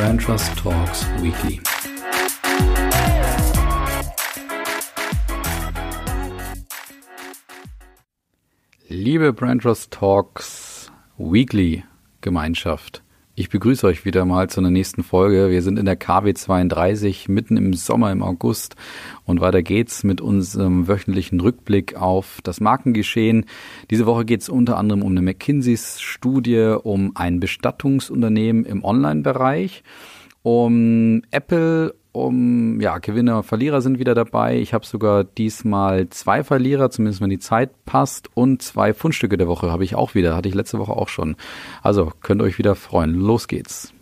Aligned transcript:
Brand 0.00 0.18
Trust 0.18 0.56
Talks 0.56 1.04
Weekly. 1.20 1.60
Liebe 8.88 9.34
Brand 9.34 9.60
Trust 9.60 9.90
Talks 9.90 10.90
Weekly 11.18 11.84
Gemeinschaft, 12.22 13.02
ich 13.40 13.48
begrüße 13.48 13.86
euch 13.86 14.04
wieder 14.04 14.26
mal 14.26 14.50
zu 14.50 14.60
einer 14.60 14.70
nächsten 14.70 15.02
Folge. 15.02 15.48
Wir 15.50 15.62
sind 15.62 15.78
in 15.78 15.86
der 15.86 15.96
KW 15.96 16.34
32 16.34 17.30
mitten 17.30 17.56
im 17.56 17.72
Sommer 17.72 18.12
im 18.12 18.22
August 18.22 18.76
und 19.24 19.40
weiter 19.40 19.62
geht's 19.62 20.04
mit 20.04 20.20
unserem 20.20 20.88
wöchentlichen 20.88 21.40
Rückblick 21.40 21.96
auf 21.96 22.40
das 22.42 22.60
Markengeschehen. 22.60 23.46
Diese 23.90 24.04
Woche 24.04 24.26
geht's 24.26 24.50
unter 24.50 24.76
anderem 24.76 25.02
um 25.02 25.12
eine 25.12 25.22
McKinseys 25.22 26.02
Studie, 26.02 26.76
um 26.82 27.12
ein 27.14 27.40
Bestattungsunternehmen 27.40 28.66
im 28.66 28.84
Online-Bereich, 28.84 29.84
um 30.42 31.22
Apple 31.30 31.94
um 32.12 32.80
ja, 32.80 32.98
Gewinner, 32.98 33.42
Verlierer 33.42 33.80
sind 33.80 33.98
wieder 33.98 34.14
dabei. 34.14 34.58
Ich 34.58 34.74
habe 34.74 34.84
sogar 34.84 35.24
diesmal 35.24 36.08
zwei 36.10 36.42
Verlierer, 36.42 36.90
zumindest 36.90 37.20
wenn 37.20 37.30
die 37.30 37.38
Zeit 37.38 37.84
passt, 37.84 38.28
und 38.34 38.62
zwei 38.62 38.92
Fundstücke 38.94 39.36
der 39.36 39.48
Woche 39.48 39.70
habe 39.70 39.84
ich 39.84 39.94
auch 39.94 40.14
wieder. 40.14 40.36
Hatte 40.36 40.48
ich 40.48 40.54
letzte 40.54 40.78
Woche 40.78 40.92
auch 40.92 41.08
schon. 41.08 41.36
Also 41.82 42.12
könnt 42.20 42.42
euch 42.42 42.58
wieder 42.58 42.74
freuen. 42.74 43.14
Los 43.14 43.48
geht's. 43.48 43.92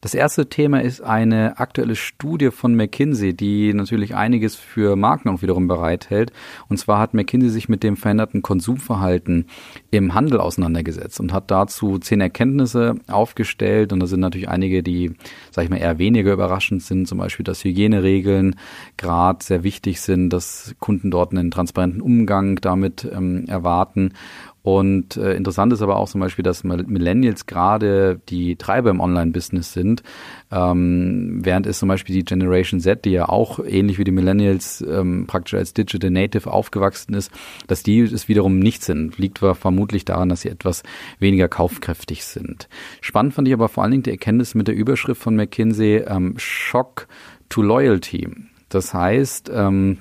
Das 0.00 0.14
erste 0.14 0.48
Thema 0.48 0.80
ist 0.80 1.00
eine 1.00 1.58
aktuelle 1.58 1.96
Studie 1.96 2.52
von 2.52 2.76
McKinsey, 2.76 3.34
die 3.34 3.74
natürlich 3.74 4.14
einiges 4.14 4.54
für 4.54 4.94
Marken 4.94 5.28
auch 5.28 5.42
wiederum 5.42 5.66
bereithält. 5.66 6.32
Und 6.68 6.76
zwar 6.78 7.00
hat 7.00 7.14
McKinsey 7.14 7.50
sich 7.50 7.68
mit 7.68 7.82
dem 7.82 7.96
veränderten 7.96 8.40
Konsumverhalten 8.42 9.46
im 9.90 10.14
Handel 10.14 10.38
auseinandergesetzt 10.38 11.18
und 11.18 11.32
hat 11.32 11.50
dazu 11.50 11.98
zehn 11.98 12.20
Erkenntnisse 12.20 12.94
aufgestellt. 13.08 13.92
Und 13.92 13.98
da 13.98 14.06
sind 14.06 14.20
natürlich 14.20 14.48
einige, 14.48 14.84
die, 14.84 15.16
sag 15.50 15.64
ich 15.64 15.70
mal, 15.70 15.78
eher 15.78 15.98
weniger 15.98 16.32
überraschend 16.32 16.84
sind. 16.84 17.08
Zum 17.08 17.18
Beispiel, 17.18 17.42
dass 17.42 17.64
Hygieneregeln 17.64 18.54
gerade 18.98 19.44
sehr 19.44 19.64
wichtig 19.64 20.00
sind, 20.00 20.30
dass 20.30 20.76
Kunden 20.78 21.10
dort 21.10 21.32
einen 21.32 21.50
transparenten 21.50 22.02
Umgang 22.02 22.60
damit 22.60 23.04
ähm, 23.12 23.46
erwarten 23.48 24.12
und 24.62 25.16
äh, 25.16 25.34
interessant 25.34 25.72
ist 25.72 25.82
aber 25.82 25.96
auch 25.96 26.08
zum 26.08 26.20
Beispiel, 26.20 26.42
dass 26.42 26.64
Millennials 26.64 27.46
gerade 27.46 28.20
die 28.28 28.56
Treiber 28.56 28.90
im 28.90 29.00
Online-Business 29.00 29.72
sind, 29.72 30.02
ähm, 30.50 31.40
während 31.42 31.66
es 31.66 31.78
zum 31.78 31.88
Beispiel 31.88 32.14
die 32.14 32.24
Generation 32.24 32.80
Z, 32.80 33.04
die 33.04 33.12
ja 33.12 33.28
auch 33.28 33.60
ähnlich 33.64 33.98
wie 33.98 34.04
die 34.04 34.10
Millennials 34.10 34.84
ähm, 34.88 35.26
praktisch 35.26 35.54
als 35.54 35.74
Digital 35.74 36.10
Native 36.10 36.52
aufgewachsen 36.52 37.14
ist, 37.14 37.30
dass 37.66 37.82
die 37.82 38.00
es 38.00 38.28
wiederum 38.28 38.58
nicht 38.58 38.82
sind. 38.82 39.16
Liegt 39.18 39.38
vermutlich 39.38 40.04
daran, 40.04 40.28
dass 40.28 40.42
sie 40.42 40.48
etwas 40.48 40.82
weniger 41.18 41.48
kaufkräftig 41.48 42.24
sind. 42.24 42.68
Spannend 43.00 43.34
fand 43.34 43.48
ich 43.48 43.54
aber 43.54 43.68
vor 43.68 43.84
allen 43.84 43.92
Dingen 43.92 44.02
die 44.02 44.10
Erkenntnis 44.10 44.54
mit 44.54 44.68
der 44.68 44.74
Überschrift 44.74 45.22
von 45.22 45.36
McKinsey 45.36 46.04
ähm, 46.06 46.34
Shock 46.36 47.06
to 47.48 47.62
Loyalty. 47.62 48.28
Das 48.68 48.92
heißt, 48.92 49.50
ähm, 49.54 49.98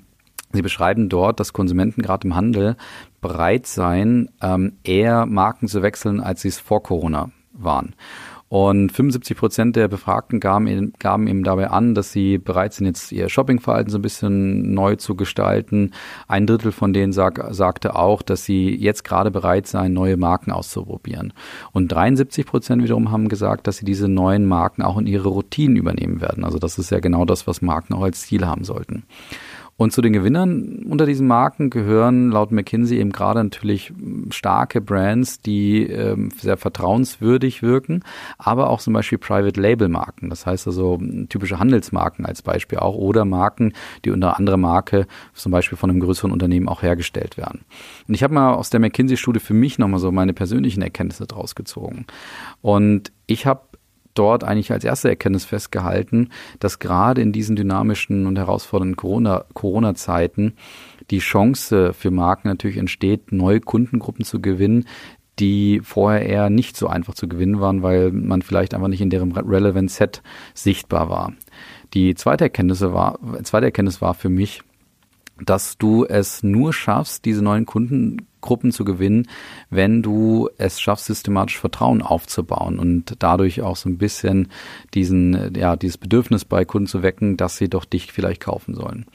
Sie 0.54 0.62
beschreiben 0.62 1.10
dort, 1.10 1.40
dass 1.40 1.54
Konsumenten 1.54 2.02
gerade 2.02 2.28
im 2.28 2.36
Handel 2.36 2.78
bereit 3.22 3.68
seien, 3.68 4.30
ähm, 4.42 4.74
eher 4.84 5.26
Marken 5.26 5.68
zu 5.68 5.82
wechseln, 5.82 6.20
als 6.20 6.42
sie 6.42 6.48
es 6.48 6.60
vor 6.60 6.84
Corona 6.84 7.32
waren. 7.54 7.96
Und 8.50 8.94
75 8.94 9.36
Prozent 9.36 9.76
der 9.76 9.90
Befragten 9.90 10.40
gaben, 10.40 10.94
gaben 11.00 11.28
eben 11.28 11.44
dabei 11.44 11.70
an, 11.70 11.96
dass 11.96 12.14
sie 12.14 12.38
bereit 12.38 12.74
sind, 12.74 12.86
jetzt 12.88 13.12
ihr 13.12 13.28
Shoppingverhalten 13.28 13.92
so 13.92 13.98
ein 13.98 14.02
bisschen 14.02 14.74
neu 14.74 14.96
zu 14.96 15.16
gestalten. 15.16 15.92
Ein 16.30 16.48
Drittel 16.48 16.72
von 16.72 16.94
denen 16.94 17.12
sag, 17.12 17.46
sagte 17.54 17.98
auch, 17.98 18.22
dass 18.22 18.46
sie 18.46 18.74
jetzt 18.74 19.04
gerade 19.04 19.32
bereit 19.32 19.68
seien, 19.68 19.92
neue 19.92 20.16
Marken 20.16 20.52
auszuprobieren. 20.52 21.34
Und 21.74 21.90
73 21.90 22.46
Prozent 22.46 22.82
wiederum 22.82 23.12
haben 23.12 23.28
gesagt, 23.28 23.68
dass 23.68 23.78
sie 23.78 23.86
diese 23.86 24.08
neuen 24.08 24.46
Marken 24.46 24.82
auch 24.82 24.98
in 24.98 25.08
ihre 25.08 25.28
Routinen 25.28 25.76
übernehmen 25.76 26.22
werden. 26.22 26.46
Also 26.46 26.58
das 26.58 26.78
ist 26.78 26.90
ja 26.90 27.00
genau 27.00 27.26
das, 27.26 27.48
was 27.48 27.62
Marken 27.62 27.94
auch 27.94 28.04
als 28.04 28.22
Ziel 28.22 28.46
haben 28.46 28.64
sollten. 28.64 29.04
Und 29.78 29.94
zu 29.94 30.02
den 30.02 30.12
Gewinnern 30.12 30.86
unter 30.90 31.06
diesen 31.06 31.28
Marken 31.28 31.70
gehören 31.70 32.32
laut 32.32 32.52
McKinsey 32.52 32.98
eben 32.98 33.12
gerade 33.12 33.44
natürlich 33.44 33.94
starke 34.32 34.82
Brands, 34.82 35.40
die 35.40 35.84
ähm, 35.84 36.32
sehr 36.36 36.58
vertrauenswürdig 36.58 37.62
wirken, 37.62 38.04
aber 38.40 38.72
auch 38.72 38.82
zum 38.82 38.94
Beispiel 38.94 39.20
Private 39.20 39.62
Label 39.62 39.88
Marken. 39.88 40.32
Das 40.32 40.48
heißt 40.48 40.66
also 40.66 41.00
typische 41.30 41.60
Handelsmarken 41.60 42.26
als 42.26 42.42
Beispiel 42.42 42.80
auch 42.80 42.96
oder 42.96 43.24
Marken, 43.24 43.74
die 44.04 44.10
unter 44.10 44.38
anderer 44.38 44.58
Marke 44.58 45.06
zum 45.34 45.52
Beispiel 45.52 45.78
von 45.78 45.92
einem 45.92 46.00
größeren 46.00 46.32
Unternehmen 46.32 46.68
auch 46.68 46.82
hergestellt 46.82 47.38
werden. 47.38 47.62
Und 48.08 48.16
ich 48.16 48.24
habe 48.24 48.34
mal 48.34 48.56
aus 48.56 48.72
der 48.72 48.80
McKinsey-Studie 48.80 49.40
für 49.40 49.54
mich 49.54 49.78
nochmal 49.78 50.00
so 50.00 50.12
meine 50.12 50.34
persönlichen 50.34 50.82
Erkenntnisse 50.82 51.28
draus 51.28 51.54
gezogen. 51.54 52.08
Und 52.62 53.12
ich 53.28 53.46
habe 53.46 53.62
dort 54.18 54.44
eigentlich 54.44 54.72
als 54.72 54.84
erste 54.84 55.10
Erkenntnis 55.10 55.46
festgehalten, 55.46 56.30
dass 56.60 56.80
gerade 56.80 57.22
in 57.22 57.32
diesen 57.32 57.56
dynamischen 57.56 58.26
und 58.26 58.38
herausfordernden 58.38 58.96
Corona-Zeiten 59.54 60.54
die 61.10 61.20
Chance 61.20 61.94
für 61.94 62.12
Marken 62.12 62.48
natürlich 62.48 62.78
entsteht, 62.78 63.32
neue 63.32 63.60
Kundengruppen 63.60 64.26
zu 64.26 64.42
gewinnen, 64.42 64.86
die 65.40 65.82
vorher 65.84 66.26
eher 66.26 66.50
nicht 66.50 66.78
so 66.78 66.88
einfach 66.88 67.14
zu 67.14 67.28
gewinnen 67.28 67.60
waren, 67.60 67.84
weil 67.84 68.12
man 68.12 68.42
vielleicht 68.42 68.74
einfach 68.74 68.88
nicht 68.88 69.02
in 69.02 69.10
deren 69.10 69.32
Relevant 69.32 69.92
Set 69.92 70.24
sichtbar 70.54 71.10
war. 71.10 71.34
Die 71.94 72.16
zweite 72.16 72.46
Erkenntnis 72.46 72.82
war, 72.82 73.20
zweite 73.44 73.68
Erkenntnis 73.68 74.02
war 74.02 74.14
für 74.14 74.30
mich, 74.30 74.62
dass 75.44 75.78
du 75.78 76.06
es 76.06 76.44
nur 76.44 76.74
schaffst, 76.74 77.26
diese 77.26 77.44
neuen 77.44 77.66
Kundengruppen 77.66 78.72
zu 78.72 78.86
gewinnen, 78.86 79.28
wenn 79.70 80.02
du 80.02 80.50
es 80.58 80.80
schaffst, 80.80 81.06
systematisch 81.06 81.60
Vertrauen 81.60 82.02
aufzubauen 82.02 82.80
und 82.80 83.16
dadurch 83.20 83.62
auch 83.62 83.76
so 83.76 83.90
ein 83.90 83.98
bisschen 83.98 84.50
diesen, 84.94 85.56
ja, 85.56 85.76
dieses 85.76 85.98
Bedürfnis 85.98 86.46
bei 86.46 86.66
Kunden 86.66 86.88
zu 86.88 87.04
wecken, 87.04 87.38
dass 87.38 87.58
sie 87.58 87.70
doch 87.70 87.86
dich 87.86 88.12
vielleicht 88.12 88.42
kaufen 88.42 88.76
sollen. 88.76 89.06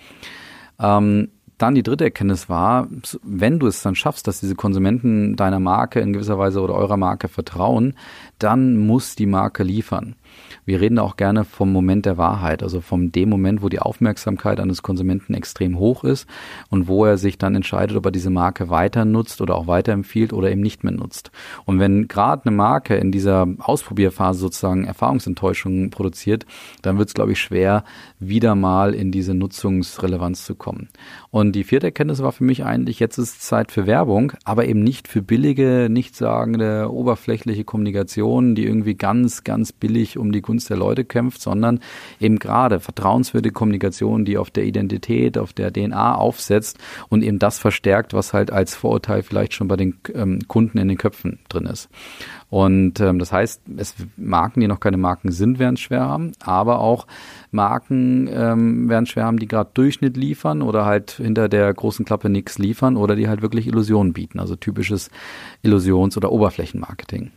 Ähm, 0.79 1.29
dann 1.63 1.77
die 1.77 1.85
dritte 1.85 2.05
Erkenntnis 2.05 2.49
war, 2.49 2.89
wenn 3.23 3.61
du 3.61 3.69
es 3.69 3.83
dann 3.83 3.95
schaffst, 3.95 4.27
dass 4.27 4.41
diese 4.41 4.57
Konsumenten 4.57 5.37
deiner 5.37 5.61
Marke 5.61 6.01
in 6.01 6.13
gewisser 6.13 6.37
Weise 6.37 6.61
oder 6.61 6.75
eurer 6.75 6.97
Marke 6.97 7.29
vertrauen, 7.29 7.95
dann 8.41 8.79
muss 8.79 9.15
die 9.15 9.27
Marke 9.27 9.63
liefern. 9.63 10.17
Wir 10.65 10.81
reden 10.81 11.01
auch 11.01 11.17
gerne 11.17 11.45
vom 11.45 11.73
Moment 11.73 12.07
der 12.07 12.17
Wahrheit, 12.19 12.63
also 12.63 12.81
vom 12.81 13.11
dem 13.11 13.29
Moment, 13.29 13.63
wo 13.63 13.69
die 13.69 13.81
Aufmerksamkeit 13.81 14.61
eines 14.61 14.83
Konsumenten 14.83 15.35
extrem 15.35 15.77
hoch 15.77 16.05
ist 16.05 16.29
und 16.71 16.87
wo 16.87 17.05
er 17.05 17.19
sich 17.19 17.37
dann 17.37 17.57
entscheidet, 17.57 17.97
ob 17.97 18.07
er 18.07 18.13
diese 18.13 18.31
Marke 18.31 18.71
weiter 18.71 19.05
nutzt 19.05 19.41
oder 19.41 19.57
auch 19.57 19.67
weiterempfiehlt 19.67 20.33
oder 20.33 20.53
eben 20.53 20.61
nicht 20.61 20.85
mehr 20.85 20.93
nutzt. 20.93 21.33
Und 21.65 21.81
wenn 21.81 22.07
gerade 22.07 22.47
eine 22.47 22.55
Marke 22.55 22.95
in 22.95 23.11
dieser 23.11 23.49
Ausprobierphase 23.59 24.39
sozusagen 24.39 24.85
Erfahrungsenttäuschungen 24.85 25.91
produziert, 25.91 26.47
dann 26.83 26.97
wird 26.97 27.09
es, 27.09 27.15
glaube 27.15 27.33
ich, 27.33 27.41
schwer, 27.41 27.83
wieder 28.21 28.55
mal 28.55 28.95
in 28.95 29.11
diese 29.11 29.35
Nutzungsrelevanz 29.35 30.45
zu 30.45 30.55
kommen. 30.55 30.89
Und 31.31 31.53
die 31.57 31.65
vierte 31.65 31.89
Erkenntnis 31.89 32.23
war 32.23 32.31
für 32.31 32.45
mich 32.45 32.65
eigentlich, 32.65 33.01
jetzt 33.01 33.19
ist 33.19 33.43
Zeit 33.43 33.73
für 33.73 33.89
Werbung, 33.89 34.33
aber 34.45 34.67
eben 34.67 34.85
nicht 34.85 35.09
für 35.09 35.23
billige, 35.23 35.89
nichtssagende, 35.91 36.89
oberflächliche 36.93 37.65
Kommunikation, 37.65 38.55
die 38.55 38.65
irgendwie 38.65 38.95
ganz, 38.95 39.43
ganz 39.43 39.73
billig 39.73 40.19
um 40.19 40.31
die 40.31 40.43
Gunst 40.53 40.69
der 40.69 40.77
Leute 40.77 41.07
kämpft, 41.07 41.41
sondern 41.41 41.81
eben 42.21 42.39
gerade 42.39 42.79
vertrauenswürdige 42.79 43.55
Kommunikation, 43.55 44.27
die 44.27 44.37
auf 44.37 44.51
der 44.51 44.65
Identität, 44.65 45.39
auf 45.39 45.55
der 45.55 45.73
DNA 45.73 46.15
aufsetzt 46.15 46.79
und 47.09 47.23
eben 47.23 47.39
das 47.39 47.59
verstärkt, 47.59 48.13
was 48.13 48.35
halt 48.35 48.51
als 48.51 48.75
Vorurteil 48.75 49.23
vielleicht 49.23 49.55
schon 49.55 49.67
bei 49.67 49.77
den 49.77 49.97
ähm, 50.15 50.41
Kunden 50.49 50.77
in 50.77 50.89
den 50.89 50.99
Köpfen 50.99 51.39
drin 51.49 51.65
ist. 51.65 51.89
Und 52.51 53.01
ähm, 53.01 53.19
das 53.19 53.33
heißt, 53.33 53.63
es 53.79 53.95
Marken, 54.19 54.61
die 54.61 54.69
noch 54.69 54.79
keine 54.79 54.99
Marken 54.99 55.33
sind, 55.33 55.59
werden 55.59 55.77
es 55.77 55.81
schwer 55.81 56.03
haben, 56.03 56.33
aber 56.45 56.81
auch 56.81 57.07
Marken 57.51 58.29
ähm, 58.31 58.91
werden 58.91 59.07
schwer 59.07 59.25
haben, 59.25 59.39
die 59.39 59.49
gerade 59.49 59.71
Durchschnitt 59.73 60.19
liefern 60.19 60.61
oder 60.61 60.85
halt 60.85 61.13
hinter 61.13 61.49
der 61.49 61.73
großen 61.73 62.05
Klappe 62.05 62.29
nichts 62.29 62.59
liefern 62.59 62.99
oder 62.99 63.17
die 63.17 63.27
halt 63.27 63.41
wirklich 63.41 63.67
Illusionen 63.67 64.13
bieten, 64.13 64.39
also 64.39 64.55
typisches 64.55 65.11
Illusions- 65.63 66.19
oder 66.19 66.31
Oberflächenmarketing. 66.31 67.31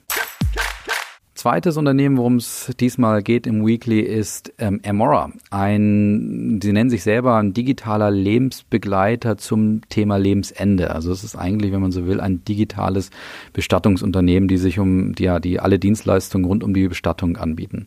Zweites 1.46 1.78
Unternehmen, 1.78 2.18
worum 2.18 2.38
es 2.38 2.74
diesmal 2.80 3.22
geht 3.22 3.46
im 3.46 3.68
Weekly, 3.68 4.00
ist 4.00 4.52
ähm, 4.58 4.82
Amora. 4.84 5.30
Ein, 5.52 6.60
sie 6.60 6.74
nennen 6.74 6.90
sich 6.90 7.04
selber 7.04 7.36
ein 7.36 7.54
digitaler 7.54 8.10
Lebensbegleiter 8.10 9.38
zum 9.38 9.82
Thema 9.90 10.18
Lebensende. 10.18 10.90
Also 10.90 11.12
es 11.12 11.24
ist 11.24 11.36
eigentlich, 11.36 11.72
wenn 11.72 11.82
man 11.82 11.92
so 11.92 12.08
will, 12.08 12.20
ein 12.20 12.44
digitales 12.46 13.12
Bestattungsunternehmen, 13.54 14.50
die 14.50 14.58
sich 14.58 14.80
um 14.80 15.14
die, 15.14 15.26
ja, 15.26 15.40
die 15.40 15.60
alle 15.60 15.78
Dienstleistungen 15.78 16.46
rund 16.46 16.64
um 16.64 16.74
die 16.74 16.88
Bestattung 16.88 17.38
anbieten. 17.38 17.86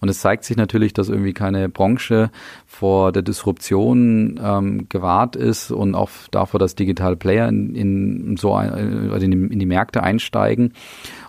Und 0.00 0.08
es 0.08 0.18
zeigt 0.18 0.42
sich 0.42 0.56
natürlich, 0.56 0.92
dass 0.92 1.08
irgendwie 1.08 1.32
keine 1.32 1.68
Branche 1.68 2.32
vor 2.66 3.12
der 3.12 3.22
Disruption 3.22 4.40
ähm, 4.42 4.88
gewahrt 4.88 5.36
ist 5.36 5.70
und 5.70 5.94
auch 5.94 6.10
davor, 6.32 6.58
dass 6.58 6.74
digitale 6.74 7.14
Player 7.14 7.48
in, 7.48 7.76
in 7.76 8.36
so 8.36 8.52
ein, 8.52 9.12
in, 9.22 9.50
in 9.52 9.58
die 9.60 9.66
Märkte 9.66 10.02
einsteigen. 10.02 10.72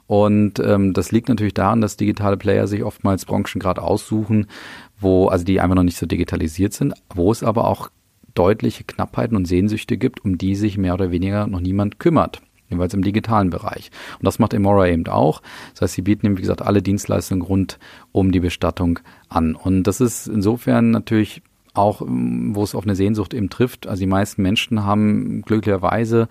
Und 0.07 0.59
ähm, 0.59 0.93
das 0.93 1.11
liegt 1.11 1.27
natürlich 1.29 1.53
daran, 1.53 1.81
dass 1.81 1.97
digitale 1.97 2.37
Player 2.37 2.65
sich 2.67 2.83
oftmals 2.83 3.25
Branchen 3.25 3.59
gerade 3.59 3.81
aussuchen, 3.81 4.47
wo, 4.99 5.27
also 5.27 5.43
die 5.43 5.59
einfach 5.59 5.75
noch 5.75 5.83
nicht 5.83 5.97
so 5.97 6.05
digitalisiert 6.05 6.73
sind, 6.73 6.93
wo 7.13 7.31
es 7.31 7.43
aber 7.43 7.67
auch 7.67 7.89
deutliche 8.33 8.85
Knappheiten 8.85 9.35
und 9.35 9.45
Sehnsüchte 9.45 9.97
gibt, 9.97 10.23
um 10.23 10.37
die 10.37 10.55
sich 10.55 10.77
mehr 10.77 10.93
oder 10.93 11.11
weniger 11.11 11.47
noch 11.47 11.59
niemand 11.59 11.99
kümmert. 11.99 12.41
jeweils 12.69 12.93
im 12.93 13.03
digitalen 13.03 13.49
Bereich. 13.49 13.91
Und 14.19 14.25
das 14.25 14.39
macht 14.39 14.53
Emora 14.53 14.87
eben 14.87 15.07
auch. 15.07 15.41
Das 15.73 15.81
heißt, 15.81 15.93
sie 15.95 16.01
bieten 16.01 16.25
eben, 16.25 16.37
wie 16.37 16.41
gesagt, 16.41 16.61
alle 16.61 16.81
Dienstleistungen 16.81 17.41
rund 17.41 17.79
um 18.11 18.31
die 18.31 18.39
Bestattung 18.39 18.99
an. 19.29 19.55
Und 19.55 19.83
das 19.83 20.01
ist 20.01 20.27
insofern 20.27 20.91
natürlich 20.91 21.41
auch, 21.73 22.01
wo 22.01 22.63
es 22.63 22.75
auf 22.75 22.83
eine 22.83 22.95
Sehnsucht 22.95 23.33
eben 23.33 23.49
trifft. 23.49 23.87
Also 23.87 23.99
die 24.01 24.07
meisten 24.07 24.41
Menschen 24.41 24.83
haben 24.83 25.43
glücklicherweise 25.43 26.27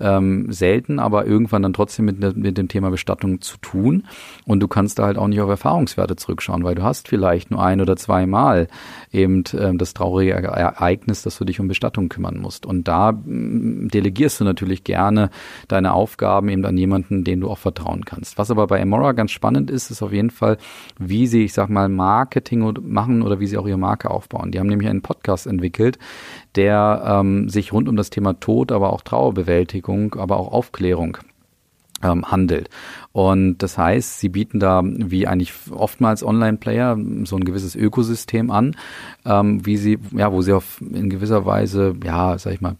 ähm, 0.00 0.50
selten, 0.50 0.98
aber 0.98 1.26
irgendwann 1.26 1.62
dann 1.62 1.72
trotzdem 1.72 2.06
mit, 2.06 2.36
mit 2.36 2.58
dem 2.58 2.68
Thema 2.68 2.90
Bestattung 2.90 3.40
zu 3.40 3.56
tun. 3.58 4.04
Und 4.46 4.60
du 4.60 4.68
kannst 4.68 4.98
da 4.98 5.04
halt 5.04 5.18
auch 5.18 5.28
nicht 5.28 5.40
auf 5.40 5.50
Erfahrungswerte 5.50 6.16
zurückschauen, 6.16 6.64
weil 6.64 6.74
du 6.74 6.82
hast 6.82 7.08
vielleicht 7.08 7.50
nur 7.50 7.62
ein 7.62 7.80
oder 7.80 7.96
zweimal 7.96 8.68
eben 9.12 9.44
ähm, 9.58 9.78
das 9.78 9.94
traurige 9.94 10.32
Ereignis, 10.32 11.22
dass 11.22 11.38
du 11.38 11.44
dich 11.44 11.60
um 11.60 11.68
Bestattung 11.68 12.08
kümmern 12.08 12.38
musst. 12.38 12.66
Und 12.66 12.88
da 12.88 13.10
ähm, 13.10 13.88
delegierst 13.92 14.40
du 14.40 14.44
natürlich 14.44 14.84
gerne 14.84 15.30
deine 15.68 15.92
Aufgaben 15.92 16.48
eben 16.48 16.64
an 16.64 16.76
jemanden, 16.76 17.24
den 17.24 17.40
du 17.40 17.50
auch 17.50 17.58
vertrauen 17.58 18.04
kannst. 18.04 18.38
Was 18.38 18.50
aber 18.50 18.66
bei 18.66 18.78
Emora 18.78 19.12
ganz 19.12 19.30
spannend 19.30 19.70
ist, 19.70 19.90
ist 19.90 20.02
auf 20.02 20.12
jeden 20.12 20.30
Fall, 20.30 20.58
wie 20.98 21.26
sie, 21.26 21.44
ich 21.44 21.52
sag 21.52 21.68
mal, 21.68 21.88
Marketing 21.88 22.74
machen 22.82 23.22
oder 23.22 23.40
wie 23.40 23.46
sie 23.46 23.58
auch 23.58 23.66
ihre 23.66 23.78
Marke 23.78 24.10
aufbauen. 24.10 24.50
Die 24.50 24.58
haben 24.58 24.68
nämlich 24.68 24.88
einen 24.88 25.02
Podcast 25.02 25.46
entwickelt, 25.46 25.98
der 26.54 27.02
ähm, 27.06 27.48
sich 27.48 27.72
rund 27.72 27.88
um 27.88 27.96
das 27.96 28.10
Thema 28.10 28.38
Tod, 28.40 28.72
aber 28.72 28.92
auch 28.92 29.02
Trauerbewältigung, 29.02 29.87
aber 30.16 30.38
auch 30.38 30.52
Aufklärung 30.52 31.18
ähm, 32.02 32.30
handelt. 32.30 32.68
Und 33.12 33.58
das 33.58 33.76
heißt, 33.76 34.20
sie 34.20 34.28
bieten 34.28 34.60
da, 34.60 34.82
wie 34.84 35.26
eigentlich 35.26 35.52
oftmals 35.70 36.22
Online-Player, 36.22 36.96
so 37.24 37.36
ein 37.36 37.44
gewisses 37.44 37.74
Ökosystem 37.74 38.50
an, 38.50 38.76
ähm, 39.24 39.64
wie 39.66 39.76
sie, 39.76 39.98
ja, 40.12 40.32
wo 40.32 40.42
sie 40.42 40.52
auf 40.52 40.80
in 40.80 41.10
gewisser 41.10 41.44
Weise, 41.44 41.94
ja, 42.04 42.38
sag 42.38 42.54
ich 42.54 42.60
mal, 42.60 42.76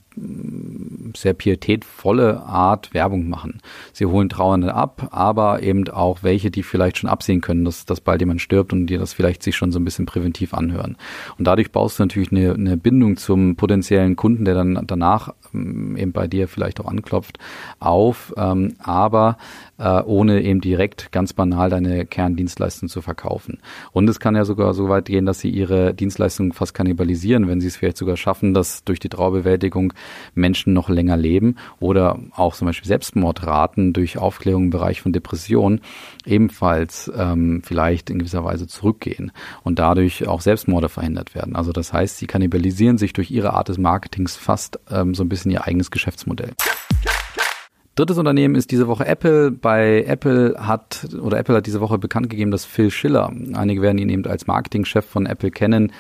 sehr 1.17 1.35
pietätvolle 1.35 2.43
Art 2.43 2.93
Werbung 2.95 3.29
machen. 3.29 3.61
Sie 3.93 4.07
holen 4.07 4.29
Trauernde 4.29 4.75
ab, 4.75 5.09
aber 5.11 5.63
eben 5.63 5.89
auch 5.89 6.23
welche, 6.23 6.51
die 6.51 6.63
vielleicht 6.63 6.99
schon 6.99 7.11
absehen 7.11 7.41
können, 7.41 7.65
dass, 7.65 7.85
dass 7.85 8.01
bald 8.01 8.21
jemand 8.21 8.41
stirbt 8.41 8.73
und 8.73 8.87
die 8.87 8.99
das 8.99 9.13
vielleicht 9.13 9.43
sich 9.43 9.57
schon 9.57 9.73
so 9.73 9.79
ein 9.79 9.85
bisschen 9.85 10.07
präventiv 10.07 10.55
anhören. 10.55 10.97
Und 11.39 11.47
dadurch 11.47 11.71
baust 11.73 11.99
du 11.99 12.05
natürlich 12.05 12.33
eine, 12.33 12.55
eine 12.55 12.77
Bindung 12.77 13.17
zum 13.17 13.57
potenziellen 13.57 14.17
Kunden, 14.17 14.45
der 14.45 14.55
dann 14.55 14.85
danach 14.87 15.35
eben 15.53 16.13
bei 16.13 16.27
dir 16.27 16.49
vielleicht 16.49 16.81
auch 16.81 16.87
anklopft, 16.87 17.39
auf, 17.81 18.33
ähm, 18.37 18.77
aber 18.79 19.39
äh, 19.79 20.03
ohne 20.03 20.43
eben 20.43 20.61
direkt 20.61 21.13
ganz 21.13 21.33
banal 21.33 21.71
deine 21.71 22.05
Kerndienstleistung 22.05 22.89
zu 22.89 23.01
verkaufen. 23.01 23.61
Und 23.93 24.09
es 24.09 24.21
kann 24.21 24.37
ja 24.37 24.45
sogar 24.45 24.75
so 24.75 24.89
weit 24.89 25.07
gehen, 25.07 25.27
dass 25.27 25.41
sie 25.41 25.51
ihre 25.51 25.95
Dienstleistungen 25.95 26.53
fast 26.53 26.75
kannibalisieren, 26.75 27.49
wenn 27.49 27.61
sie 27.61 27.69
es 27.69 27.77
vielleicht 27.77 27.97
sogar 27.97 28.17
schaffen, 28.17 28.55
dass 28.55 28.85
durch 28.85 29.01
die 29.01 29.09
Traubewältigung 29.09 29.93
Menschen 30.35 30.73
noch 30.73 30.89
länger 30.89 31.17
leben 31.17 31.57
oder 31.81 32.19
auch 32.35 32.55
zum 32.55 32.67
Beispiel 32.67 32.89
Selbstmordraten 32.89 33.93
durch 33.93 34.19
Aufklärung 34.19 34.65
im 34.65 34.71
Bereich 34.71 35.01
von 35.01 35.13
Depressionen 35.13 35.81
ebenfalls 36.27 37.11
ähm, 37.17 37.63
vielleicht 37.65 38.11
in 38.11 38.19
gewisser 38.19 38.45
Weise 38.45 38.67
zurückgehen 38.67 39.33
und 39.63 39.79
dadurch 39.79 40.27
auch 40.27 40.41
Selbstmorde 40.41 40.89
verhindert 40.89 41.35
werden. 41.35 41.55
Also 41.57 41.73
das 41.73 41.93
heißt, 41.93 42.19
sie 42.19 42.27
kannibalisieren 42.27 42.99
sich 42.99 43.13
durch 43.13 43.31
ihre 43.31 43.53
Art 43.55 43.69
des 43.69 43.79
Marketings 43.79 44.37
fast 44.37 44.79
ähm, 44.91 45.15
so 45.15 45.23
ein 45.23 45.29
bisschen 45.29 45.51
ihr 45.51 45.67
eigenes 45.67 45.91
Geschäftsmodell. 45.91 46.55
Drittes 47.99 48.17
Unternehmen 48.17 48.55
ist 48.55 48.71
diese 48.71 48.87
Woche 48.87 49.07
Apple. 49.07 49.51
Bei 49.51 50.05
Apple 50.05 50.55
hat, 50.57 51.09
oder 51.21 51.37
Apple 51.37 51.57
hat 51.57 51.67
diese 51.67 51.81
Woche 51.81 51.99
bekannt 51.99 52.31
gegeben, 52.31 52.53
dass 52.53 52.65
Phil 52.65 52.93
Schiller, 52.93 53.33
einige 53.55 53.83
werden 53.83 53.99
ihn 53.99 54.09
eben 54.09 54.25
als 54.25 54.47
Marketingchef 54.47 55.05
von 55.05 55.27
Apple 55.27 55.51
kennen, 55.51 55.93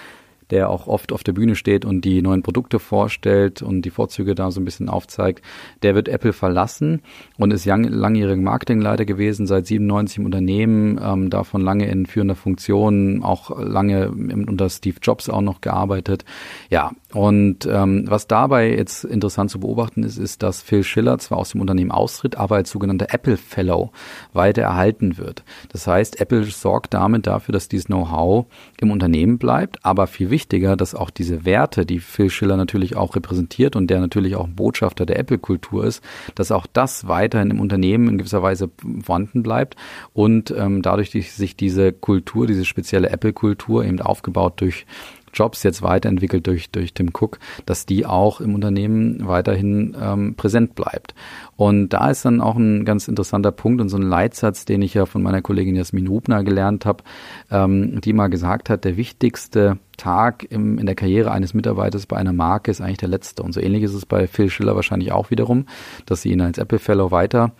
der 0.51 0.71
auch 0.71 0.87
oft 0.87 1.13
auf 1.13 1.25
der 1.25 1.33
Bühne 1.33 1.55
steht 1.55 1.85
und 1.85 2.05
die 2.05 2.23
neuen 2.23 2.43
Produkte 2.43 2.79
vorstellt 2.79 3.63
und 3.63 3.83
die 3.83 3.91
Vorzüge 3.91 4.35
da 4.35 4.51
so 4.51 4.61
ein 4.61 4.65
bisschen 4.65 4.89
aufzeigt, 4.89 5.43
der 5.83 5.95
wird 5.95 6.09
Apple 6.09 6.33
verlassen 6.33 7.03
und 7.39 7.53
ist 7.53 7.67
langjähriger 7.67 8.41
Marketingleiter 8.41 9.05
gewesen, 9.05 9.47
seit 9.47 9.67
97 9.67 10.19
im 10.19 10.25
Unternehmen, 10.25 11.01
ähm, 11.03 11.31
davon 11.31 11.61
lange 11.61 11.87
in 11.89 12.07
führender 12.07 12.35
Funktion, 12.35 13.23
auch 13.23 13.59
lange 13.59 14.11
unter 14.11 14.69
Steve 14.69 14.97
Jobs 15.03 15.29
auch 15.29 15.41
noch 15.41 15.61
gearbeitet. 15.61 16.25
Ja, 16.71 16.93
und 17.13 17.67
ähm, 17.67 18.05
was 18.07 18.27
dabei 18.27 18.71
jetzt 18.71 19.05
interessant 19.05 19.51
zu 19.51 19.61
beobachten 19.61 20.03
ist, 20.03 20.19
ist, 20.19 20.43
dass 20.43 20.61
Phil 20.61 20.85
Schiller 20.85 21.19
zwar 21.19 21.39
aus 21.39 21.51
dem 21.51 21.61
Unternehmen 21.61 21.91
austritt, 21.91 22.37
aber 22.37 22.57
als 22.57 22.71
sogenannter 22.71 23.07
Apple 23.11 23.37
Fellow 23.37 23.93
weiter 24.33 24.63
erhalten 24.63 25.17
wird. 25.17 25.43
Das 25.71 25.87
heißt, 25.87 26.21
Apple 26.21 26.45
sorgt 26.45 26.95
damit 26.95 27.27
dafür, 27.27 27.53
dass 27.53 27.69
dieses 27.69 27.87
Know-how 27.87 28.47
im 28.81 28.91
Unternehmen 28.91 29.39
bleibt, 29.39 29.85
aber 29.85 30.07
viel 30.07 30.31
wichtiger, 30.31 30.38
dass 30.77 30.95
auch 30.95 31.11
diese 31.11 31.45
Werte, 31.45 31.85
die 31.85 31.99
Phil 31.99 32.31
Schiller 32.31 32.57
natürlich 32.57 32.97
auch 32.97 33.17
repräsentiert 33.17 33.77
und 33.77 33.89
der 33.89 34.01
natürlich 34.01 34.37
auch 34.37 34.49
Botschafter 34.49 35.07
der 35.07 35.19
Apple-Kultur 35.19 35.85
ist, 35.85 36.03
dass 36.35 36.53
auch 36.53 36.67
das 36.73 37.09
weiterhin 37.09 37.51
im 37.51 37.61
Unternehmen 37.61 38.09
in 38.09 38.19
gewisser 38.19 38.43
Weise 38.43 38.71
vorhanden 39.03 39.43
bleibt 39.43 39.77
und 40.13 40.51
ähm, 40.57 40.83
dadurch 40.83 41.11
sich 41.11 41.57
diese 41.57 41.93
Kultur, 41.93 42.47
diese 42.47 42.65
spezielle 42.65 43.11
Apple-Kultur 43.11 43.85
eben 43.85 44.01
aufgebaut 44.01 44.61
durch 44.61 44.87
Jobs 45.33 45.63
jetzt 45.63 45.83
weiterentwickelt 45.83 46.47
durch, 46.47 46.71
durch 46.71 46.95
Tim 46.95 47.11
Cook, 47.13 47.39
dass 47.67 47.87
die 47.87 48.07
auch 48.07 48.41
im 48.41 48.55
Unternehmen 48.55 49.27
weiterhin 49.27 49.97
ähm, 50.01 50.35
präsent 50.35 50.75
bleibt. 50.75 51.15
Und 51.57 51.91
da 51.91 52.11
ist 52.11 52.25
dann 52.25 52.41
auch 52.41 52.57
ein 52.57 52.85
ganz 52.85 53.09
interessanter 53.09 53.53
Punkt 53.53 53.81
und 53.81 53.89
so 53.89 53.97
ein 53.97 54.03
Leitsatz, 54.03 54.65
den 54.65 54.83
ich 54.83 54.95
ja 54.95 55.07
von 55.07 55.23
meiner 55.23 55.43
Kollegin 55.43 55.77
Jasmin 55.77 56.09
Hubner 56.09 56.45
gelernt 56.45 56.87
habe, 56.87 57.03
ähm, 57.51 58.01
die 58.01 58.13
mal 58.13 58.29
gesagt 58.29 58.71
hat, 58.71 58.85
der 58.85 58.97
wichtigste 58.97 59.79
Tag 59.97 60.47
im, 60.51 60.79
in 60.79 60.87
der 60.87 60.95
Karriere 60.95 61.31
eines 61.31 61.53
Mitarbeiters 61.53 62.07
bei 62.07 62.17
einer 62.17 62.33
Marke 62.33 62.71
ist 62.71 62.81
eigentlich 62.81 62.99
der 62.99 63.09
letzte. 63.09 63.43
Und 63.43 63.53
so 63.53 63.61
ähnlich 63.61 63.83
ist 63.83 63.95
es 63.95 64.07
bei 64.07 64.27
Phil 64.27 64.49
Schiller 64.49 64.77
wahrscheinlich 64.77 65.13
auch 65.13 65.31
wiederum, 65.31 65.67
dass 66.07 66.23
sie 66.23 66.31
ihn 66.31 66.41
als 66.41 66.57
Apple 66.57 66.79
Fellow 66.79 67.11
weiter 67.11 67.53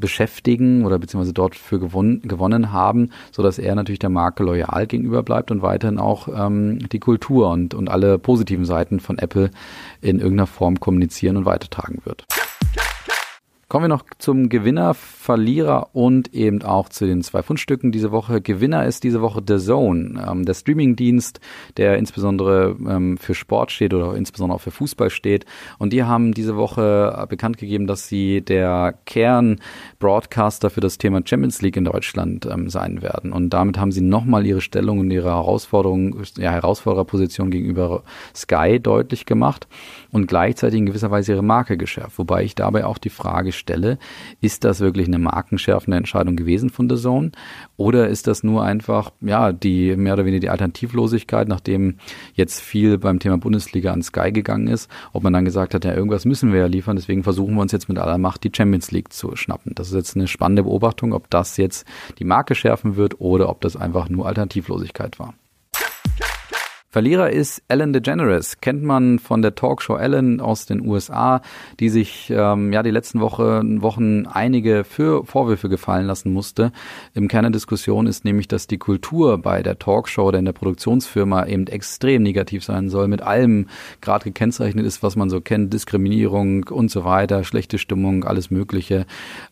beschäftigen 0.00 0.84
oder 0.84 0.98
beziehungsweise 0.98 1.32
dort 1.32 1.54
für 1.54 1.78
gewonnen, 1.78 2.22
gewonnen 2.22 2.72
haben, 2.72 3.10
so 3.32 3.42
dass 3.42 3.58
er 3.58 3.74
natürlich 3.74 3.98
der 3.98 4.10
Marke 4.10 4.42
loyal 4.42 4.86
gegenüber 4.86 5.22
bleibt 5.22 5.50
und 5.50 5.62
weiterhin 5.62 5.98
auch 5.98 6.28
ähm, 6.28 6.78
die 6.90 7.00
Kultur 7.00 7.50
und, 7.50 7.74
und 7.74 7.88
alle 7.88 8.18
positiven 8.18 8.64
Seiten 8.64 9.00
von 9.00 9.18
Apple 9.18 9.50
in 10.00 10.18
irgendeiner 10.18 10.46
Form 10.46 10.80
kommunizieren 10.80 11.36
und 11.36 11.44
weitertragen 11.44 12.00
wird. 12.04 12.24
Kommen 13.68 13.84
wir 13.84 13.88
noch 13.88 14.04
zum 14.16 14.48
Gewinner, 14.48 14.94
Verlierer 14.94 15.90
und 15.92 16.32
eben 16.32 16.62
auch 16.62 16.88
zu 16.88 17.04
den 17.04 17.22
zwei 17.22 17.42
Fundstücken 17.42 17.92
diese 17.92 18.10
Woche. 18.10 18.40
Gewinner 18.40 18.86
ist 18.86 19.04
diese 19.04 19.20
Woche 19.20 19.42
The 19.46 19.58
Zone, 19.58 20.26
ähm, 20.26 20.46
der 20.46 20.54
Streamingdienst, 20.54 21.38
der 21.76 21.98
insbesondere 21.98 22.74
ähm, 22.88 23.18
für 23.18 23.34
Sport 23.34 23.70
steht 23.70 23.92
oder 23.92 24.14
insbesondere 24.14 24.56
auch 24.56 24.62
für 24.62 24.70
Fußball 24.70 25.10
steht. 25.10 25.44
Und 25.76 25.92
die 25.92 26.02
haben 26.02 26.32
diese 26.32 26.56
Woche 26.56 27.26
bekannt 27.28 27.58
gegeben, 27.58 27.86
dass 27.86 28.08
sie 28.08 28.40
der 28.40 28.94
Kern-Broadcaster 29.04 30.70
für 30.70 30.80
das 30.80 30.96
Thema 30.96 31.20
Champions 31.22 31.60
League 31.60 31.76
in 31.76 31.84
Deutschland 31.84 32.46
ähm, 32.46 32.70
sein 32.70 33.02
werden. 33.02 33.34
Und 33.34 33.50
damit 33.50 33.76
haben 33.76 33.92
sie 33.92 34.00
nochmal 34.00 34.46
ihre 34.46 34.62
Stellung 34.62 34.98
und 34.98 35.10
ihre 35.10 35.28
Herausforderung, 35.28 36.22
ja, 36.38 36.52
Herausfordererposition 36.52 37.50
gegenüber 37.50 38.02
Sky 38.34 38.80
deutlich 38.80 39.26
gemacht 39.26 39.68
und 40.10 40.26
gleichzeitig 40.26 40.78
in 40.78 40.86
gewisser 40.86 41.10
Weise 41.10 41.32
ihre 41.32 41.42
Marke 41.44 41.76
geschärft. 41.76 42.18
Wobei 42.18 42.44
ich 42.44 42.54
dabei 42.54 42.86
auch 42.86 42.96
die 42.96 43.10
Frage 43.10 43.52
stelle, 43.58 43.98
ist 44.40 44.64
das 44.64 44.80
wirklich 44.80 45.06
eine 45.06 45.18
markenschärfende 45.18 45.96
Entscheidung 45.96 46.36
gewesen 46.36 46.70
von 46.70 46.88
The 46.88 46.96
Zone? 46.96 47.32
Oder 47.76 48.08
ist 48.08 48.26
das 48.26 48.42
nur 48.42 48.62
einfach, 48.62 49.10
ja, 49.20 49.52
die 49.52 49.96
mehr 49.96 50.14
oder 50.14 50.24
weniger 50.24 50.40
die 50.40 50.50
Alternativlosigkeit, 50.50 51.48
nachdem 51.48 51.96
jetzt 52.34 52.60
viel 52.60 52.98
beim 52.98 53.18
Thema 53.18 53.38
Bundesliga 53.38 53.92
an 53.92 54.02
Sky 54.02 54.32
gegangen 54.32 54.68
ist, 54.68 54.90
ob 55.12 55.22
man 55.22 55.32
dann 55.32 55.44
gesagt 55.44 55.74
hat, 55.74 55.84
ja, 55.84 55.94
irgendwas 55.94 56.24
müssen 56.24 56.52
wir 56.52 56.60
ja 56.60 56.66
liefern, 56.66 56.96
deswegen 56.96 57.22
versuchen 57.22 57.54
wir 57.54 57.62
uns 57.62 57.72
jetzt 57.72 57.88
mit 57.88 57.98
aller 57.98 58.18
Macht 58.18 58.44
die 58.44 58.52
Champions 58.54 58.90
League 58.90 59.12
zu 59.12 59.36
schnappen. 59.36 59.72
Das 59.74 59.88
ist 59.88 59.94
jetzt 59.94 60.16
eine 60.16 60.28
spannende 60.28 60.62
Beobachtung, 60.62 61.12
ob 61.12 61.28
das 61.30 61.56
jetzt 61.56 61.86
die 62.18 62.24
Marke 62.24 62.54
schärfen 62.54 62.96
wird 62.96 63.20
oder 63.20 63.48
ob 63.48 63.60
das 63.60 63.76
einfach 63.76 64.08
nur 64.08 64.26
Alternativlosigkeit 64.26 65.18
war. 65.18 65.34
Verlierer 66.98 67.30
ist 67.30 67.62
Ellen 67.68 67.92
DeGeneres, 67.92 68.60
kennt 68.60 68.82
man 68.82 69.20
von 69.20 69.40
der 69.40 69.54
Talkshow 69.54 69.96
Ellen 69.96 70.40
aus 70.40 70.66
den 70.66 70.84
USA, 70.84 71.42
die 71.78 71.90
sich 71.90 72.28
ähm, 72.34 72.72
ja 72.72 72.82
die 72.82 72.90
letzten 72.90 73.20
Woche, 73.20 73.62
Wochen 73.80 74.26
einige 74.26 74.82
für 74.82 75.24
Vorwürfe 75.24 75.68
gefallen 75.68 76.08
lassen 76.08 76.32
musste. 76.32 76.72
Im 77.14 77.28
Kern 77.28 77.44
der 77.44 77.52
Diskussion 77.52 78.08
ist 78.08 78.24
nämlich, 78.24 78.48
dass 78.48 78.66
die 78.66 78.78
Kultur 78.78 79.38
bei 79.38 79.62
der 79.62 79.78
Talkshow 79.78 80.24
oder 80.24 80.40
in 80.40 80.44
der 80.44 80.52
Produktionsfirma 80.54 81.46
eben 81.46 81.68
extrem 81.68 82.24
negativ 82.24 82.64
sein 82.64 82.88
soll, 82.88 83.06
mit 83.06 83.22
allem 83.22 83.68
gerade 84.00 84.24
gekennzeichnet 84.24 84.84
ist, 84.84 85.04
was 85.04 85.14
man 85.14 85.30
so 85.30 85.40
kennt, 85.40 85.72
Diskriminierung 85.72 86.64
und 86.64 86.90
so 86.90 87.04
weiter, 87.04 87.44
schlechte 87.44 87.78
Stimmung, 87.78 88.24
alles 88.24 88.50
Mögliche. 88.50 89.06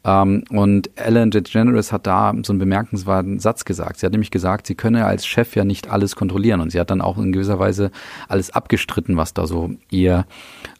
Ähm, 0.04 0.42
und 0.50 0.90
Ellen 0.96 1.30
DeGeneres 1.30 1.92
hat 1.92 2.08
da 2.08 2.34
so 2.42 2.52
einen 2.52 2.58
bemerkenswerten 2.58 3.38
Satz 3.38 3.64
gesagt. 3.64 4.00
Sie 4.00 4.06
hat 4.06 4.12
nämlich 4.12 4.32
gesagt, 4.32 4.66
sie 4.66 4.74
könne 4.74 5.04
als 5.04 5.24
Chef 5.24 5.54
ja 5.54 5.64
nicht 5.64 5.88
alles 5.92 6.16
kontrollieren 6.16 6.60
und 6.60 6.70
sie 6.70 6.80
hat 6.80 6.90
dann 6.90 7.00
auch 7.00 7.18
in 7.18 7.35
gewisser 7.36 7.58
Weise 7.58 7.90
alles 8.28 8.50
abgestritten, 8.50 9.16
was 9.16 9.34
da 9.34 9.46
so 9.46 9.70
ihr 9.90 10.26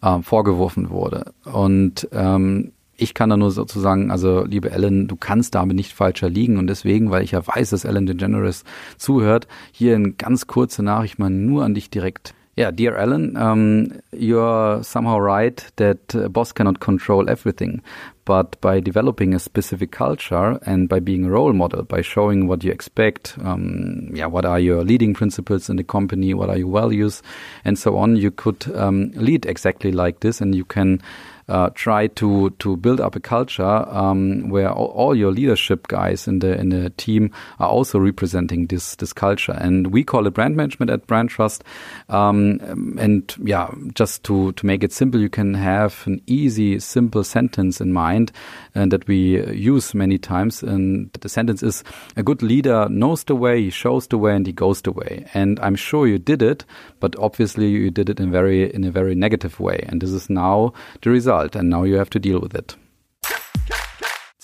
äh, 0.03 0.21
vorgeworfen 0.23 0.91
wurde. 0.91 1.33
Und 1.45 2.09
ähm, 2.13 2.73
ich 2.97 3.15
kann 3.15 3.31
da 3.31 3.37
nur 3.37 3.51
sozusagen, 3.51 4.11
also 4.11 4.45
liebe 4.45 4.71
Ellen, 4.71 5.07
du 5.07 5.17
kannst 5.17 5.55
damit 5.55 5.77
nicht 5.77 5.93
falscher 5.93 6.29
liegen 6.29 6.59
und 6.59 6.67
deswegen, 6.67 7.11
weil 7.11 7.23
ich 7.23 7.33
ja 7.33 7.47
weiß, 7.47 7.71
dass 7.71 7.85
Ellen 7.85 8.07
DeGeneres 8.07 8.65
zuhört, 8.97 9.47
hier 9.71 9.95
eine 9.95 10.13
ganz 10.13 10.47
kurze 10.47 10.83
Nachricht 10.83 11.19
mal 11.19 11.31
nur 11.31 11.65
an 11.65 11.75
dich 11.75 11.91
direkt 11.91 12.35
Yeah, 12.59 12.73
dear 12.73 12.97
Alan, 12.97 13.37
um, 13.37 13.93
you're 14.13 14.83
somehow 14.83 15.19
right 15.19 15.63
that 15.77 16.15
a 16.15 16.31
boss 16.31 16.55
cannot 16.55 16.81
control 16.81 17.29
everything. 17.29 17.83
But 18.27 18.61
by 18.61 18.81
developing 18.81 19.35
a 19.35 19.39
specific 19.39 19.93
culture 19.93 20.59
and 20.67 20.89
by 20.89 20.99
being 20.99 21.25
a 21.25 21.31
role 21.31 21.53
model, 21.53 21.85
by 21.85 22.03
showing 22.03 22.49
what 22.49 22.65
you 22.65 22.73
expect, 22.73 23.39
um, 23.41 24.11
yeah, 24.13 24.27
what 24.27 24.45
are 24.45 24.59
your 24.59 24.83
leading 24.83 25.15
principles 25.15 25.71
in 25.71 25.77
the 25.77 25.85
company, 25.85 26.35
what 26.35 26.51
are 26.51 26.59
your 26.59 26.73
values, 26.73 27.23
and 27.65 27.79
so 27.79 27.97
on, 27.97 28.17
you 28.17 28.33
could 28.33 28.67
um, 28.75 29.13
lead 29.15 29.47
exactly 29.47 29.93
like 29.93 30.21
this, 30.21 30.41
and 30.41 30.57
you 30.57 30.65
can 30.65 31.01
uh, 31.49 31.71
try 31.75 32.09
to 32.09 32.51
to 32.59 32.77
build 32.77 33.01
up 33.01 33.15
a 33.15 33.21
culture 33.21 33.65
um, 33.65 34.49
where 34.49 34.71
all, 34.71 34.87
all, 34.89 35.15
your 35.15 35.31
leadership 35.31 35.87
guys 35.87 36.27
in 36.27 36.41
the 36.41 36.59
in 36.59 36.71
the 36.71 36.91
team 36.91 37.31
are 37.61 37.69
also 37.69 37.99
representing 37.99 38.67
this 38.67 38.97
this 38.97 39.13
culture. 39.13 39.53
And 39.53 39.93
we 39.93 40.03
call 40.03 40.27
it 40.27 40.35
brand 40.35 40.57
management 40.57 40.91
at 40.91 41.07
Brand 41.07 41.31
Trust. 41.31 41.63
Um, 42.09 42.97
and 42.99 43.33
yeah, 43.45 43.71
just 43.95 44.25
to 44.25 44.53
to 44.53 44.67
make 44.67 44.83
it 44.83 44.93
simple, 44.93 45.21
you 45.21 45.29
can 45.29 45.55
have 45.55 46.03
an 46.07 46.21
easy, 46.27 46.81
simple 46.81 47.23
sentence 47.23 47.81
in 47.81 47.93
mind, 47.93 48.33
and 48.75 48.91
that 48.91 49.07
we 49.07 49.45
use 49.53 49.95
many 49.95 50.19
times. 50.19 50.65
And 50.65 51.13
the 51.21 51.29
sentence 51.29 51.63
is: 51.63 51.85
A 52.17 52.25
good 52.25 52.43
leader 52.43 52.89
knows 52.89 53.23
the 53.23 53.37
way, 53.37 53.63
he 53.63 53.71
shows 53.71 54.09
the 54.09 54.19
way, 54.19 54.35
and 54.35 54.47
he 54.47 54.53
goes 54.53 54.83
the 54.83 54.93
way. 54.93 55.27
And 55.33 55.61
I'm 55.61 55.77
sure 55.77 56.09
you 56.09 56.19
did 56.19 56.43
it, 56.43 56.65
but 56.99 57.15
obviously 57.21 57.69
you 57.69 57.93
did 57.93 58.11
it 58.11 58.19
in 58.19 58.33
very 58.33 58.75
in 58.75 58.83
a 58.83 58.91
very 58.91 59.15
negative 59.15 59.61
way. 59.61 59.85
And 59.89 60.01
this 60.01 60.11
is 60.11 60.29
now 60.29 60.73
the 61.03 61.11
result 61.11 61.36
result, 61.37 61.57
and 61.57 61.71
now 61.71 61.85
you 61.85 61.97
have 61.97 62.11
to 62.11 62.19
deal 62.19 62.41
with 62.41 62.55
it. 62.55 62.77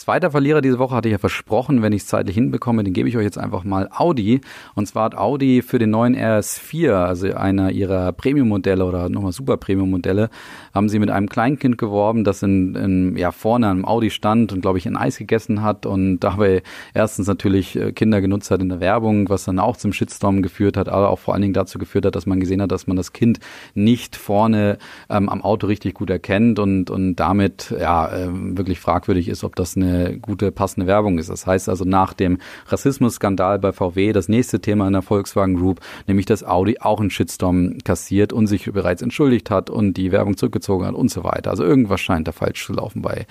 Zweiter 0.03 0.33
Verlierer 0.33 0.63
diese 0.63 0.81
Woche 0.81 0.97
hatte 0.97 1.07
ich 1.07 1.13
ja 1.13 1.19
versprochen, 1.19 1.81
wenn 1.81 1.93
ich 1.93 2.03
es 2.03 2.09
zeitlich 2.09 2.35
hinbekomme, 2.35 2.83
den 2.83 2.93
gebe 2.93 3.09
ich 3.09 3.17
euch 3.17 3.23
jetzt 3.23 3.39
einfach 3.39 3.63
mal 3.63 3.89
Audi. 3.95 4.41
Und 4.75 4.87
zwar 4.87 5.05
hat 5.05 5.15
Audi 5.15 5.63
für 5.63 5.79
den 5.79 5.91
neuen 5.91 6.17
RS4, 6.17 6.91
also 6.93 7.33
einer 7.35 7.71
ihrer 7.71 8.11
Premium-Modelle 8.11 8.85
oder 8.85 9.09
nochmal 9.09 9.31
Super 9.31 9.59
Premium-Modelle, 9.59 10.29
haben 10.75 10.89
sie 10.89 10.99
mit 10.99 11.09
einem 11.09 11.29
Kleinkind 11.29 11.79
geworben, 11.79 12.25
das 12.25 12.43
in, 12.43 12.75
in 12.75 13.17
ja 13.17 13.31
vorne 13.31 13.69
am 13.69 13.85
Audi 13.85 14.11
stand 14.11 14.53
und 14.53 14.63
glaube 14.63 14.79
ich 14.79 14.89
ein 14.89 14.97
Eis 14.97 15.19
gegessen 15.19 15.63
hat 15.63 15.87
und 15.87 16.19
dabei 16.19 16.65
erstens 16.95 17.29
natürlich 17.29 17.77
äh, 17.77 17.93
Kinder 17.93 18.21
genutzt 18.21 18.51
hat 18.51 18.61
in 18.61 18.71
der 18.71 18.81
Werbung, 18.81 19.29
was 19.29 19.45
dann 19.45 19.61
auch 19.61 19.77
zum 19.77 19.93
Shitstorm 19.93 20.43
geführt 20.43 20.77
hat, 20.77 20.89
aber 20.89 21.11
auch 21.11 21.21
vor 21.21 21.35
allen 21.35 21.43
Dingen 21.43 21.55
dazu 21.55 21.79
geführt 21.79 22.07
hat, 22.07 22.17
dass 22.17 22.27
man 22.27 22.41
gesehen 22.41 22.61
hat, 22.61 22.73
dass 22.73 22.89
man 22.89 22.97
das 22.97 23.13
Kind 23.13 23.39
nicht 23.75 24.17
vorne 24.17 24.79
ähm, 25.09 25.29
am 25.29 25.43
Auto 25.43 25.69
richtig 25.69 25.95
gut 25.95 26.11
erkennt 26.11 26.59
und 26.59 26.91
und 26.91 27.15
damit 27.15 27.73
ja 27.79 28.09
äh, 28.09 28.29
wirklich 28.33 28.81
fragwürdig 28.81 29.29
ist, 29.29 29.45
ob 29.45 29.55
das 29.55 29.77
eine 29.77 29.92
eine 29.93 30.19
gute, 30.19 30.53
passende 30.53 30.87
Werbung 30.87 31.19
ist. 31.19 31.31
Das 31.31 31.47
heißt 31.47 31.69
also 31.69 31.85
nach 31.85 32.13
dem 32.13 32.39
Rassismusskandal 32.67 33.59
bei 33.59 33.73
VW 33.73 34.13
das 34.13 34.29
nächste 34.29 34.61
Thema 34.61 34.87
in 34.87 34.93
der 34.93 35.03
Volkswagen 35.03 35.57
Group, 35.57 35.81
nämlich 36.07 36.27
dass 36.27 36.45
Audi 36.45 36.79
auch 36.81 37.01
einen 37.01 37.11
Shitstorm 37.11 37.79
kassiert 37.85 38.33
und 38.33 38.47
sich 38.47 38.71
bereits 38.73 39.03
entschuldigt 39.03 39.51
hat 39.51 39.71
und 39.71 39.95
die 39.97 40.13
Werbung 40.13 40.37
zurückgezogen 40.37 40.87
hat 40.87 40.95
und 40.95 41.11
so 41.11 41.25
weiter. 41.25 41.51
Also 41.51 41.65
irgendwas 41.65 42.01
scheint 42.01 42.29
da 42.29 42.33
falsch 42.33 42.65
zu 42.65 42.73
laufen 42.73 43.03
bei 43.03 43.27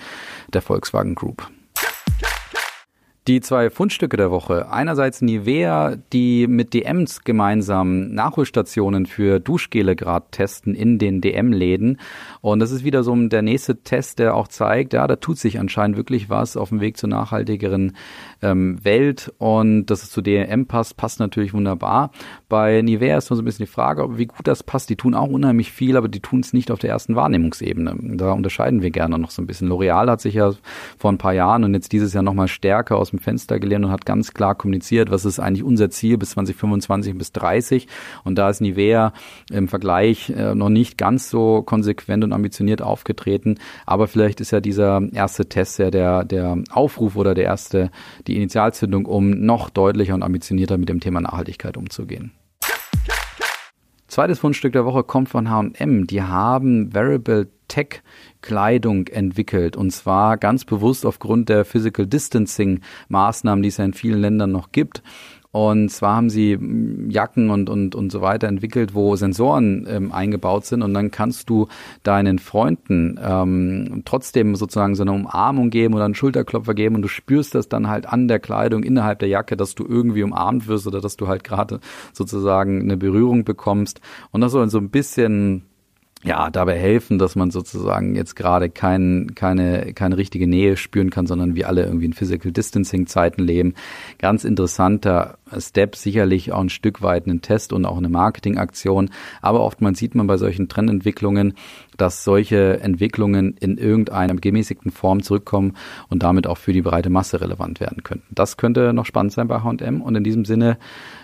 der 0.52 0.62
Volkswagen 0.62 1.14
Group. 1.14 1.48
Die 3.28 3.40
zwei 3.40 3.70
Fundstücke 3.70 4.16
der 4.16 4.32
Woche. 4.32 4.68
Einerseits 4.72 5.22
Nivea, 5.22 5.94
die 6.12 6.48
mit 6.48 6.74
DMs 6.74 7.22
gemeinsam 7.22 8.12
Nachholstationen 8.12 9.06
für 9.06 9.38
Duschgele 9.38 9.94
gerade 9.94 10.26
testen 10.32 10.74
in 10.74 10.98
den 10.98 11.20
DM-Läden. 11.20 12.00
Und 12.40 12.58
das 12.58 12.72
ist 12.72 12.82
wieder 12.82 13.04
so 13.04 13.14
der 13.14 13.42
nächste 13.42 13.80
Test, 13.84 14.18
der 14.18 14.34
auch 14.34 14.48
zeigt, 14.48 14.92
ja, 14.92 15.06
da 15.06 15.14
tut 15.14 15.38
sich 15.38 15.60
anscheinend 15.60 15.96
wirklich 15.96 16.30
was 16.30 16.56
auf 16.56 16.70
dem 16.70 16.80
Weg 16.80 16.96
zur 16.96 17.10
nachhaltigeren 17.10 17.94
ähm, 18.42 18.84
Welt. 18.84 19.32
Und 19.38 19.86
dass 19.86 20.02
es 20.02 20.10
zu 20.10 20.20
DM 20.20 20.66
passt, 20.66 20.96
passt 20.96 21.20
natürlich 21.20 21.54
wunderbar. 21.54 22.10
Bei 22.48 22.82
Nivea 22.82 23.18
ist 23.18 23.30
nur 23.30 23.36
so 23.36 23.42
ein 23.42 23.44
bisschen 23.44 23.66
die 23.66 23.72
Frage, 23.72 24.18
wie 24.18 24.26
gut 24.26 24.48
das 24.48 24.64
passt. 24.64 24.90
Die 24.90 24.96
tun 24.96 25.14
auch 25.14 25.28
unheimlich 25.28 25.70
viel, 25.70 25.96
aber 25.96 26.08
die 26.08 26.18
tun 26.18 26.40
es 26.40 26.52
nicht 26.52 26.72
auf 26.72 26.80
der 26.80 26.90
ersten 26.90 27.14
Wahrnehmungsebene. 27.14 28.16
Da 28.16 28.32
unterscheiden 28.32 28.82
wir 28.82 28.90
gerne 28.90 29.16
noch 29.16 29.30
so 29.30 29.42
ein 29.42 29.46
bisschen. 29.46 29.68
L'Oreal 29.68 30.10
hat 30.10 30.20
sich 30.20 30.34
ja 30.34 30.50
vor 30.98 31.12
ein 31.12 31.18
paar 31.18 31.34
Jahren 31.34 31.62
und 31.62 31.72
jetzt 31.72 31.92
dieses 31.92 32.14
Jahr 32.14 32.24
nochmal 32.24 32.48
stärker 32.48 32.96
aus 32.96 33.11
dem 33.12 33.18
Fenster 33.18 33.60
gelehnt 33.60 33.84
und 33.84 33.90
hat 33.90 34.04
ganz 34.06 34.34
klar 34.34 34.54
kommuniziert, 34.54 35.10
was 35.10 35.24
ist 35.24 35.38
eigentlich 35.38 35.62
unser 35.62 35.90
Ziel 35.90 36.18
bis 36.18 36.30
2025 36.30 37.16
bis 37.16 37.32
30. 37.32 37.88
Und 38.24 38.36
da 38.36 38.50
ist 38.50 38.60
Nivea 38.60 39.12
im 39.50 39.68
Vergleich 39.68 40.30
äh, 40.30 40.54
noch 40.54 40.68
nicht 40.68 40.98
ganz 40.98 41.30
so 41.30 41.62
konsequent 41.62 42.24
und 42.24 42.32
ambitioniert 42.32 42.82
aufgetreten. 42.82 43.58
Aber 43.86 44.08
vielleicht 44.08 44.40
ist 44.40 44.50
ja 44.50 44.60
dieser 44.60 45.00
erste 45.12 45.48
Test 45.48 45.78
ja 45.78 45.90
der, 45.90 46.24
der 46.24 46.58
Aufruf 46.70 47.16
oder 47.16 47.34
der 47.34 47.44
erste, 47.44 47.90
die 48.26 48.36
Initialzündung, 48.36 49.06
um 49.06 49.30
noch 49.30 49.70
deutlicher 49.70 50.14
und 50.14 50.22
ambitionierter 50.22 50.78
mit 50.78 50.88
dem 50.88 51.00
Thema 51.00 51.20
Nachhaltigkeit 51.20 51.76
umzugehen. 51.76 52.32
Zweites 54.12 54.40
Fundstück 54.40 54.74
der 54.74 54.84
Woche 54.84 55.04
kommt 55.04 55.30
von 55.30 55.48
H&M. 55.48 56.06
Die 56.06 56.22
haben 56.22 56.92
Variable 56.94 57.48
Tech 57.72 58.02
Kleidung 58.42 59.06
entwickelt 59.06 59.78
und 59.78 59.92
zwar 59.92 60.36
ganz 60.36 60.66
bewusst 60.66 61.06
aufgrund 61.06 61.48
der 61.48 61.64
Physical 61.64 62.06
Distancing 62.06 62.80
Maßnahmen, 63.08 63.62
die 63.62 63.70
es 63.70 63.78
ja 63.78 63.86
in 63.86 63.94
vielen 63.94 64.20
Ländern 64.20 64.52
noch 64.52 64.72
gibt. 64.72 65.02
Und 65.52 65.90
zwar 65.90 66.16
haben 66.16 66.30
sie 66.30 66.54
hm, 66.54 67.10
Jacken 67.10 67.50
und, 67.50 67.68
und, 67.70 67.94
und 67.94 68.10
so 68.10 68.22
weiter 68.22 68.48
entwickelt, 68.48 68.94
wo 68.94 69.16
Sensoren 69.16 69.86
ähm, 69.88 70.10
eingebaut 70.10 70.64
sind. 70.64 70.82
Und 70.82 70.94
dann 70.94 71.10
kannst 71.10 71.50
du 71.50 71.68
deinen 72.02 72.38
Freunden 72.38 73.20
ähm, 73.22 74.02
trotzdem 74.06 74.56
sozusagen 74.56 74.94
so 74.94 75.02
eine 75.02 75.12
Umarmung 75.12 75.70
geben 75.70 75.94
oder 75.94 76.06
einen 76.06 76.14
Schulterklopfer 76.14 76.74
geben 76.74 76.96
und 76.96 77.02
du 77.02 77.08
spürst 77.08 77.54
das 77.54 77.68
dann 77.68 77.88
halt 77.88 78.06
an 78.06 78.28
der 78.28 78.40
Kleidung 78.40 78.82
innerhalb 78.82 79.18
der 79.18 79.28
Jacke, 79.28 79.56
dass 79.56 79.74
du 79.74 79.84
irgendwie 79.86 80.22
umarmt 80.22 80.68
wirst 80.68 80.86
oder 80.86 81.00
dass 81.02 81.16
du 81.16 81.28
halt 81.28 81.44
gerade 81.44 81.80
sozusagen 82.14 82.80
eine 82.80 82.96
Berührung 82.96 83.44
bekommst. 83.44 84.00
Und 84.30 84.40
das 84.40 84.52
soll 84.52 84.68
so 84.70 84.78
ein 84.78 84.90
bisschen 84.90 85.66
ja, 86.24 86.50
dabei 86.50 86.78
helfen, 86.78 87.18
dass 87.18 87.34
man 87.34 87.50
sozusagen 87.50 88.14
jetzt 88.14 88.36
gerade 88.36 88.70
kein, 88.70 89.32
keine, 89.34 89.92
keine 89.92 90.16
richtige 90.16 90.46
Nähe 90.46 90.76
spüren 90.76 91.10
kann, 91.10 91.26
sondern 91.26 91.56
wir 91.56 91.66
alle 91.66 91.84
irgendwie 91.84 92.06
in 92.06 92.12
Physical 92.12 92.52
Distancing 92.52 93.08
Zeiten 93.08 93.42
leben. 93.42 93.74
Ganz 94.18 94.44
interessanter 94.44 95.38
Step, 95.58 95.96
sicherlich 95.96 96.52
auch 96.52 96.60
ein 96.60 96.68
Stück 96.68 97.02
weit 97.02 97.26
ein 97.26 97.42
Test 97.42 97.72
und 97.72 97.84
auch 97.84 97.98
eine 97.98 98.08
Marketingaktion. 98.08 99.10
Aber 99.40 99.60
oftmals 99.60 99.98
sieht 99.98 100.14
man 100.14 100.28
bei 100.28 100.36
solchen 100.36 100.68
Trendentwicklungen, 100.68 101.54
dass 101.96 102.24
solche 102.24 102.80
Entwicklungen 102.80 103.56
in 103.58 103.76
irgendeiner 103.76 104.34
gemäßigten 104.34 104.92
Form 104.92 105.22
zurückkommen 105.22 105.74
und 106.08 106.22
damit 106.22 106.46
auch 106.46 106.58
für 106.58 106.72
die 106.72 106.82
breite 106.82 107.10
Masse 107.10 107.40
relevant 107.40 107.80
werden 107.80 108.02
könnten. 108.02 108.32
Das 108.34 108.56
könnte 108.56 108.92
noch 108.92 109.06
spannend 109.06 109.32
sein 109.32 109.48
bei 109.48 109.60
H&M 109.60 110.00
und 110.00 110.14
in 110.14 110.24
diesem 110.24 110.44
Sinne 110.44 110.78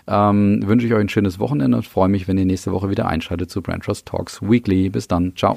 ähm, 0.07 0.61
wünsche 0.67 0.87
ich 0.87 0.95
euch 0.95 1.00
ein 1.00 1.09
schönes 1.09 1.38
Wochenende 1.38 1.76
und 1.76 1.87
freue 1.87 2.09
mich, 2.09 2.28
wenn 2.28 2.38
ihr 2.38 2.45
nächste 2.45 2.73
Woche 2.73 2.90
wieder 2.90 3.07
einschaltet 3.07 3.50
zu 3.50 3.62
Brand 3.62 3.85
Trust 3.85 4.07
Talks 4.07 4.43
Weekly. 4.43 4.88
Bis 4.88 5.09
dann. 5.09 5.35
Ciao. 5.37 5.54